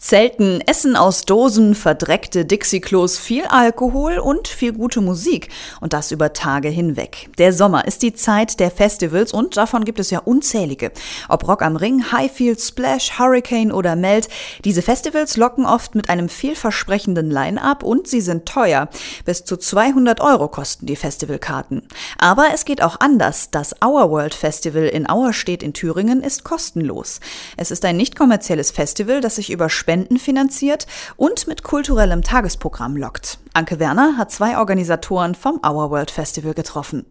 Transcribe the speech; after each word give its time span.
Zelten, 0.00 0.60
Essen 0.60 0.94
aus 0.94 1.22
Dosen, 1.22 1.74
verdreckte 1.74 2.44
Dixie-Klos, 2.44 3.18
viel 3.18 3.44
Alkohol 3.46 4.18
und 4.18 4.46
viel 4.46 4.72
gute 4.72 5.00
Musik. 5.00 5.48
Und 5.80 5.92
das 5.92 6.12
über 6.12 6.32
Tage 6.32 6.68
hinweg. 6.68 7.28
Der 7.36 7.52
Sommer 7.52 7.84
ist 7.84 8.02
die 8.02 8.14
Zeit 8.14 8.60
der 8.60 8.70
Festivals 8.70 9.32
und 9.32 9.56
davon 9.56 9.84
gibt 9.84 9.98
es 9.98 10.10
ja 10.10 10.20
unzählige. 10.20 10.92
Ob 11.28 11.48
Rock 11.48 11.62
am 11.62 11.74
Ring, 11.74 12.12
Highfield, 12.12 12.60
Splash, 12.60 13.18
Hurricane 13.18 13.72
oder 13.72 13.96
Melt. 13.96 14.28
Diese 14.64 14.82
Festivals 14.82 15.36
locken 15.36 15.66
oft 15.66 15.96
mit 15.96 16.08
einem 16.10 16.28
vielversprechenden 16.28 17.28
Line-up 17.28 17.82
und 17.82 18.06
sie 18.06 18.20
sind 18.20 18.46
teuer. 18.46 18.88
Bis 19.24 19.44
zu 19.44 19.56
200 19.56 20.20
Euro 20.20 20.46
kosten 20.46 20.86
die 20.86 20.94
Festivalkarten. 20.94 21.82
Aber 22.18 22.50
es 22.54 22.64
geht 22.64 22.84
auch 22.84 23.00
anders. 23.00 23.50
Das 23.50 23.74
Our 23.84 24.12
World 24.12 24.34
Festival 24.34 24.84
in 24.84 25.08
Auerstedt 25.08 25.64
in 25.64 25.72
Thüringen 25.72 26.22
ist 26.22 26.44
kostenlos. 26.44 27.18
Es 27.56 27.72
ist 27.72 27.84
ein 27.84 27.96
nicht 27.96 28.14
kommerzielles 28.14 28.70
Festival, 28.70 29.20
das 29.20 29.34
sich 29.34 29.50
über 29.50 29.68
Spenden 29.88 30.18
finanziert 30.18 30.86
und 31.16 31.46
mit 31.46 31.62
kulturellem 31.62 32.22
Tagesprogramm 32.22 32.94
lockt. 32.94 33.38
Anke 33.54 33.78
Werner 33.78 34.18
hat 34.18 34.30
zwei 34.30 34.58
Organisatoren 34.58 35.34
vom 35.34 35.62
Our 35.66 35.90
World 35.90 36.10
Festival 36.10 36.52
getroffen. 36.52 37.06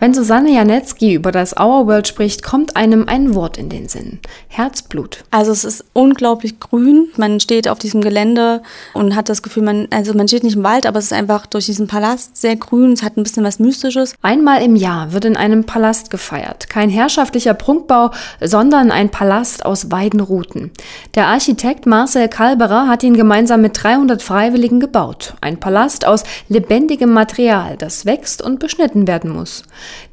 Wenn 0.00 0.14
Susanne 0.14 0.50
Janetzki 0.50 1.12
über 1.12 1.30
das 1.30 1.54
Our 1.60 1.86
World 1.86 2.08
spricht, 2.08 2.42
kommt 2.42 2.74
einem 2.74 3.06
ein 3.06 3.34
Wort 3.34 3.58
in 3.58 3.68
den 3.68 3.86
Sinn. 3.86 4.18
Herzblut. 4.48 5.24
Also 5.30 5.52
es 5.52 5.62
ist 5.62 5.84
unglaublich 5.92 6.58
grün. 6.58 7.08
Man 7.18 7.38
steht 7.38 7.68
auf 7.68 7.78
diesem 7.78 8.00
Gelände 8.00 8.62
und 8.94 9.14
hat 9.14 9.28
das 9.28 9.42
Gefühl, 9.42 9.62
man, 9.62 9.88
also 9.90 10.14
man 10.14 10.26
steht 10.26 10.42
nicht 10.42 10.56
im 10.56 10.64
Wald, 10.64 10.86
aber 10.86 11.00
es 11.00 11.04
ist 11.06 11.12
einfach 11.12 11.44
durch 11.44 11.66
diesen 11.66 11.86
Palast 11.86 12.38
sehr 12.38 12.56
grün. 12.56 12.92
Es 12.92 13.02
hat 13.02 13.18
ein 13.18 13.24
bisschen 13.24 13.44
was 13.44 13.58
Mystisches. 13.58 14.14
Einmal 14.22 14.62
im 14.62 14.74
Jahr 14.74 15.12
wird 15.12 15.26
in 15.26 15.36
einem 15.36 15.64
Palast 15.64 16.10
gefeiert. 16.10 16.70
Kein 16.70 16.88
herrschaftlicher 16.88 17.52
Prunkbau, 17.52 18.10
sondern 18.40 18.90
ein 18.90 19.10
Palast 19.10 19.66
aus 19.66 19.90
Weidenruten. 19.90 20.70
Der 21.14 21.26
Architekt 21.26 21.84
Marcel 21.84 22.28
Kalberer 22.28 22.88
hat 22.88 23.02
ihn 23.02 23.18
gemeinsam 23.18 23.60
mit 23.60 23.82
300 23.82 24.22
Freiwilligen 24.22 24.80
gebaut. 24.80 25.34
Ein 25.42 25.60
Palast 25.60 26.06
aus 26.06 26.24
lebendigem 26.48 27.12
Material, 27.12 27.76
das 27.76 28.06
wächst 28.06 28.40
und 28.40 28.60
beschnitten 28.60 29.06
werden 29.06 29.30
muss. 29.30 29.62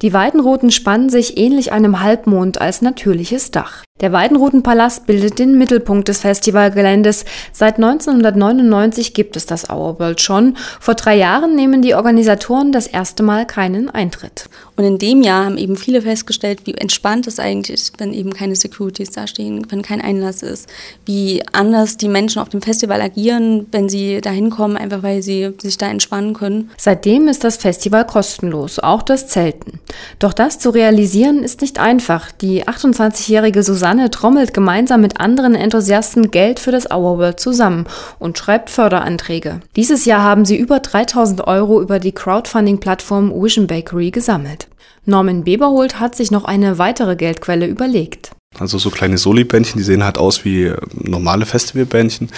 Die 0.01 0.13
Weidenroten 0.13 0.71
spannen 0.71 1.09
sich 1.09 1.37
ähnlich 1.37 1.71
einem 1.71 2.01
Halbmond 2.01 2.59
als 2.61 2.81
natürliches 2.81 3.51
Dach. 3.51 3.83
Der 3.99 4.11
Weidenrutenpalast 4.11 5.07
bildet 5.07 5.39
den 5.39 5.57
Mittelpunkt 5.57 6.07
des 6.07 6.19
Festivalgeländes. 6.19 7.25
Seit 7.51 7.77
1999 7.77 9.15
gibt 9.15 9.35
es 9.35 9.47
das 9.47 9.71
Our 9.71 9.99
World 9.99 10.21
schon. 10.21 10.55
Vor 10.79 10.93
drei 10.93 11.15
Jahren 11.17 11.55
nehmen 11.55 11.81
die 11.81 11.95
Organisatoren 11.95 12.71
das 12.71 12.85
erste 12.85 13.23
Mal 13.23 13.47
keinen 13.47 13.89
Eintritt. 13.89 14.49
Und 14.75 14.83
in 14.83 14.99
dem 14.99 15.23
Jahr 15.23 15.45
haben 15.45 15.57
eben 15.57 15.75
viele 15.75 16.03
festgestellt, 16.03 16.61
wie 16.65 16.75
entspannt 16.75 17.25
es 17.25 17.39
eigentlich 17.39 17.73
ist, 17.73 17.99
wenn 17.99 18.13
eben 18.13 18.33
keine 18.33 18.55
Securities 18.55 19.09
da 19.09 19.25
stehen, 19.25 19.65
wenn 19.71 19.81
kein 19.81 19.99
Einlass 19.99 20.43
ist, 20.43 20.69
wie 21.05 21.43
anders 21.51 21.97
die 21.97 22.07
Menschen 22.07 22.39
auf 22.39 22.49
dem 22.49 22.61
Festival 22.61 23.01
agieren, 23.01 23.65
wenn 23.71 23.89
sie 23.89 24.21
da 24.21 24.29
hinkommen, 24.29 24.77
einfach 24.77 25.01
weil 25.01 25.23
sie 25.23 25.55
sich 25.59 25.79
da 25.79 25.87
entspannen 25.87 26.35
können. 26.35 26.69
Seitdem 26.77 27.27
ist 27.27 27.43
das 27.43 27.57
Festival 27.57 28.05
kostenlos, 28.05 28.77
auch 28.77 29.01
das 29.01 29.27
Zelten. 29.27 29.79
Doch 30.19 30.33
das 30.33 30.59
zu 30.59 30.69
realisieren 30.69 31.41
ist 31.41 31.61
nicht 31.61 31.79
einfach. 31.79 32.31
Die 32.31 32.67
28-jährige 32.67 33.63
Susanne 33.63 33.86
Susanne 33.87 34.11
trommelt 34.11 34.53
gemeinsam 34.53 34.99
mit 34.99 35.21
anderen 35.21 35.55
Enthusiasten 35.55 36.29
Geld 36.29 36.59
für 36.59 36.71
das 36.71 36.91
Our 36.91 37.19
World 37.19 37.39
zusammen 37.39 37.85
und 38.19 38.37
schreibt 38.37 38.69
Förderanträge. 38.69 39.61
Dieses 39.77 40.03
Jahr 40.03 40.23
haben 40.23 40.43
sie 40.43 40.57
über 40.57 40.81
3000 40.81 41.47
Euro 41.47 41.81
über 41.81 41.99
die 41.99 42.11
Crowdfunding-Plattform 42.11 43.31
Vision 43.31 43.65
Bakery 43.65 44.11
gesammelt. 44.11 44.67
Norman 45.05 45.45
Beberholt 45.45 46.01
hat 46.01 46.17
sich 46.17 46.31
noch 46.31 46.43
eine 46.43 46.77
weitere 46.77 47.15
Geldquelle 47.15 47.65
überlegt. 47.65 48.31
Also 48.59 48.77
so 48.77 48.89
kleine 48.89 49.17
Soli-Bändchen, 49.17 49.77
die 49.77 49.85
sehen 49.85 50.03
halt 50.03 50.17
aus 50.17 50.43
wie 50.43 50.73
normale 50.91 51.45
Festivalbändchen. 51.45 52.29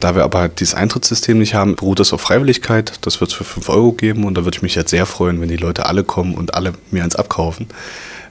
Da 0.00 0.16
wir 0.16 0.24
aber 0.24 0.38
halt 0.38 0.60
dieses 0.60 0.74
Eintrittssystem 0.74 1.38
nicht 1.38 1.52
haben, 1.54 1.76
beruht 1.76 2.00
das 2.00 2.14
auf 2.14 2.22
Freiwilligkeit. 2.22 2.94
Das 3.02 3.20
wird 3.20 3.30
es 3.30 3.36
für 3.36 3.44
5 3.44 3.68
Euro 3.68 3.92
geben 3.92 4.24
und 4.24 4.38
da 4.38 4.46
würde 4.46 4.56
ich 4.56 4.62
mich 4.62 4.74
jetzt 4.74 4.90
sehr 4.90 5.04
freuen, 5.04 5.42
wenn 5.42 5.50
die 5.50 5.56
Leute 5.56 5.84
alle 5.84 6.02
kommen 6.02 6.34
und 6.34 6.54
alle 6.54 6.72
mir 6.90 7.04
eins 7.04 7.16
abkaufen 7.16 7.66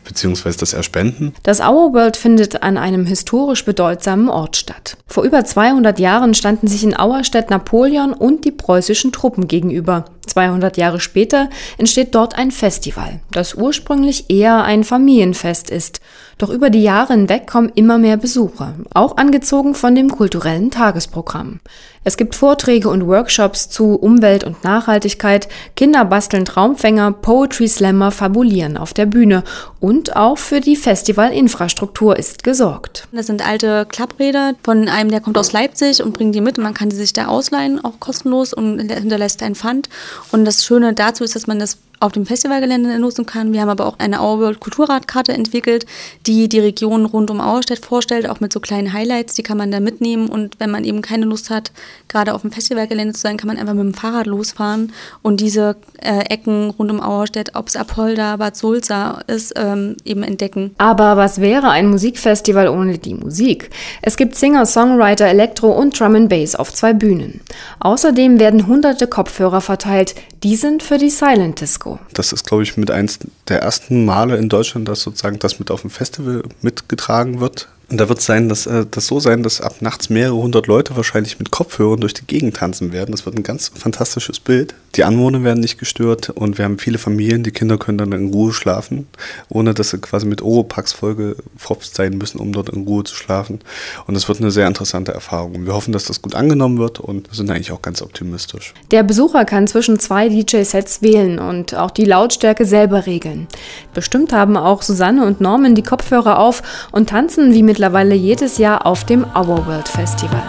beziehungsweise 0.04 0.58
das 0.58 0.74
Erspenden. 0.74 1.34
Das 1.44 1.60
Our 1.60 1.94
World 1.94 2.18
findet 2.18 2.64
an 2.64 2.78
einem 2.78 3.06
historisch 3.06 3.66
bedeutsamen 3.66 4.30
Ort 4.30 4.58
statt. 4.58 4.98
Vor 5.08 5.24
über 5.24 5.46
200 5.46 6.00
Jahren 6.00 6.34
standen 6.34 6.68
sich 6.68 6.84
in 6.84 6.98
Auerstedt 6.98 7.50
Napoleon 7.50 8.14
und 8.14 8.46
die 8.46 8.52
preußischen 8.52 9.12
Truppen 9.12 9.48
gegenüber. 9.48 10.06
200 10.26 10.78
Jahre 10.78 11.00
später 11.00 11.50
entsteht 11.78 12.16
dort 12.16 12.38
ein 12.38 12.52
Festival, 12.52 13.20
das 13.32 13.56
ursprünglich 13.56 14.30
eher 14.30 14.64
ein 14.64 14.84
Familienfest 14.84 15.70
ist. 15.70 16.02
Doch 16.38 16.50
über 16.50 16.70
die 16.70 16.84
Jahre 16.84 17.14
hinweg 17.14 17.48
kommen 17.48 17.72
immer 17.76 17.98
mehr 17.98 18.18
Besucher, 18.18 18.74
auch 18.94 19.18
angezogen 19.18 19.76
von 19.76 19.96
dem 19.96 20.10
kulturellen 20.10 20.72
Tagesprogramm. 20.72 21.60
Es 22.06 22.18
gibt 22.18 22.36
Vorträge 22.36 22.90
und 22.90 23.08
Workshops 23.08 23.70
zu 23.70 23.96
Umwelt 23.96 24.44
und 24.44 24.64
Nachhaltigkeit, 24.64 25.48
Kinder 25.76 26.04
basteln 26.04 26.44
Traumfänger, 26.44 27.14
Poetry 27.14 27.68
Slammer 27.70 28.12
fabulieren 28.12 28.76
auf 28.76 28.94
der 28.94 29.06
Bühne 29.06 29.44
und 29.80 30.16
auch 30.18 30.38
für 30.38 30.60
die 30.60 30.76
Festivalinfrastruktur 30.76 32.18
ist 32.18 32.44
gesorgt. 32.44 33.08
Das 33.14 33.28
sind 33.28 33.48
alte 33.48 33.86
Klappräder 33.88 34.54
von 34.64 34.90
einem, 34.90 35.12
der 35.12 35.22
kommt 35.22 35.38
aus 35.38 35.54
Leipzig 35.54 36.04
und 36.04 36.12
bringt 36.14 36.36
die 36.36 36.42
mit 36.42 36.58
man 36.58 36.74
kann 36.74 36.92
sie 36.92 36.98
sich 36.98 37.14
da 37.14 37.28
ausleihen, 37.28 37.84
auch 37.84 38.00
kostenlos 38.00 38.54
und 38.54 38.80
hinterlässt 38.80 39.42
ein 39.42 39.56
Pfand. 39.56 39.88
Und 40.32 40.46
das 40.46 40.66
Schöne 40.66 40.94
dazu 40.94 41.24
ist, 41.24 41.36
dass 41.36 41.48
man 41.48 41.60
das 41.60 41.78
auf 42.04 42.12
dem 42.12 42.26
Festivalgelände 42.26 43.00
nutzen 43.00 43.26
kann. 43.26 43.54
Wir 43.54 43.62
haben 43.62 43.70
aber 43.70 43.86
auch 43.86 43.98
eine 43.98 44.22
Our 44.22 44.40
World 44.40 44.60
Kulturradkarte 44.60 45.32
entwickelt, 45.32 45.86
die 46.28 46.50
die 46.50 46.60
Region 46.60 47.06
rund 47.06 47.32
um 47.32 47.40
Auerstedt 47.40 47.84
vorstellt, 47.86 48.30
auch 48.30 48.42
mit 48.42 48.52
so 48.52 48.60
kleinen 48.60 48.92
Highlights, 48.92 49.36
die 49.36 49.44
kann 49.44 49.58
man 49.58 49.72
da 49.72 49.80
mitnehmen 49.80 50.28
und 50.28 50.60
wenn 50.60 50.70
man 50.70 50.84
eben 50.84 51.02
keine 51.02 51.26
Lust 51.26 51.50
hat, 51.50 51.72
gerade 52.10 52.34
auf 52.34 52.42
dem 52.42 52.52
Festivalgelände 52.52 53.14
zu 53.14 53.22
sein, 53.22 53.38
kann 53.38 53.48
man 53.48 53.58
einfach 53.58 53.74
mit 53.74 53.86
dem 53.86 53.94
Fahrrad 53.94 54.28
losfahren 54.28 54.92
und 55.22 55.40
diese 55.40 55.78
äh, 56.02 56.26
Ecken 56.30 56.72
rund 56.72 56.92
um 56.92 57.00
Auerstedt, 57.00 57.56
ob 57.56 57.70
es 57.70 57.78
Apolda, 57.78 58.36
Bad 58.36 58.58
Sulza 58.58 59.22
ist, 59.28 59.54
ähm, 59.56 59.96
eben 60.04 60.24
entdecken. 60.24 60.76
Aber 60.80 61.16
was 61.16 61.40
wäre 61.40 61.70
ein 61.70 61.90
Musikfestival 61.90 62.68
ohne 62.68 62.98
die 62.98 63.14
Musik? 63.14 63.70
Es 64.02 64.18
gibt 64.18 64.36
Singer, 64.36 64.66
Songwriter, 64.66 65.28
Elektro 65.28 65.72
und 65.72 65.98
Drum 65.98 66.16
and 66.16 66.30
Bass 66.30 66.56
auf 66.56 66.74
zwei 66.74 66.92
Bühnen. 66.92 67.40
Außerdem 67.80 68.42
werden 68.42 68.68
hunderte 68.68 69.08
Kopfhörer 69.08 69.62
verteilt, 69.62 70.16
die 70.44 70.56
sind 70.58 70.84
für 70.84 70.98
die 70.98 71.10
Silent 71.10 71.62
Disco. 71.62 72.00
Das 72.14 72.34
ist, 72.34 72.46
glaube 72.46 72.64
ich, 72.64 72.76
mit 72.76 72.92
eins 72.92 73.20
der 73.48 73.62
ersten 73.62 74.06
Male 74.06 74.36
in 74.38 74.50
Deutschland, 74.50 74.88
dass 74.88 75.02
sozusagen 75.02 75.40
das 75.40 75.60
mit 75.60 75.72
auf 75.72 75.82
dem 75.82 75.90
Festival 75.90 76.44
mitgetragen 76.62 77.40
wird. 77.40 77.70
Und 77.94 78.00
da 78.00 78.10
wird 78.10 78.18
es 78.18 78.26
sein, 78.26 78.50
dass 78.50 78.66
äh, 78.66 78.88
das 78.90 79.06
so 79.06 79.20
sein, 79.20 79.44
dass 79.44 79.62
ab 79.62 79.76
nachts 79.82 80.10
mehrere 80.10 80.38
hundert 80.38 80.66
Leute 80.66 80.96
wahrscheinlich 80.96 81.38
mit 81.38 81.52
Kopfhörern 81.52 82.00
durch 82.00 82.16
die 82.16 82.26
Gegend 82.26 82.56
tanzen 82.56 82.92
werden. 82.92 83.12
Das 83.12 83.28
wird 83.28 83.38
ein 83.38 83.44
ganz 83.44 83.72
fantastisches 83.76 84.40
Bild. 84.40 84.74
Die 84.96 85.04
Anwohner 85.04 85.44
werden 85.44 85.60
nicht 85.60 85.78
gestört 85.78 86.30
und 86.30 86.58
wir 86.58 86.66
haben 86.66 86.80
viele 86.80 86.98
Familien, 86.98 87.44
die 87.44 87.52
Kinder 87.52 87.78
können 87.78 88.00
dann 88.00 88.12
in 88.12 88.32
Ruhe 88.32 88.52
schlafen, 88.52 89.08
ohne 89.50 89.76
dass 89.76 89.92
sie 89.92 90.00
quasi 90.00 90.26
mit 90.26 90.42
Oropax 90.42 90.94
vollgepfropft 90.94 91.96
sein 91.96 92.18
müssen, 92.18 92.40
um 92.40 92.52
dort 92.52 92.70
in 92.70 92.84
Ruhe 92.84 93.04
zu 93.04 93.16
schlafen. 93.16 93.60
Und 94.08 94.16
das 94.16 94.28
wird 94.28 94.40
eine 94.40 94.50
sehr 94.50 94.68
interessante 94.68 95.12
Erfahrung. 95.12 95.66
Wir 95.66 95.74
hoffen, 95.74 95.94
dass 95.94 96.06
das 96.06 96.22
gut 96.22 96.34
angenommen 96.34 96.80
wird 96.80 97.00
und 97.00 97.28
sind 97.32 97.52
eigentlich 97.52 97.72
auch 97.72 97.82
ganz 97.84 98.02
optimistisch. 98.02 98.74
Der 98.90 99.04
Besucher 99.04 99.46
kann 99.46 99.68
zwischen 99.68 100.00
zwei 100.00 100.30
DJ-Sets 100.30 101.04
wählen 101.04 101.38
und 101.38 101.76
auch 101.76 101.92
die 101.92 102.06
Lautstärke 102.06 102.66
selber 102.66 103.06
regeln. 103.06 103.48
Bestimmt 103.94 104.34
haben 104.34 104.58
auch 104.58 104.82
Susanne 104.82 105.26
und 105.26 105.42
Norman 105.42 105.76
die 105.76 105.84
Kopfhörer 105.84 106.40
auf 106.40 106.64
und 106.92 107.10
tanzen 107.10 107.54
wie 107.54 107.62
mit 107.64 107.83
mittlerweile 107.84 108.16
jedes 108.16 108.60
Jahr 108.60 108.86
auf 108.86 109.04
dem 109.04 109.26
Our 109.36 109.66
World 109.68 109.90
Festival. 109.90 110.42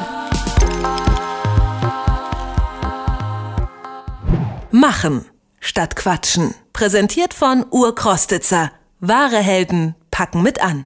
Machen 4.71 5.25
statt 5.59 5.97
Quatschen. 5.97 6.55
Präsentiert 6.73 7.35
von 7.35 7.67
Urkrostitzer. 7.69 8.71
Wahre 9.01 9.39
Helden 9.39 9.97
packen 10.13 10.45
mit 10.45 10.63
an. 10.63 10.83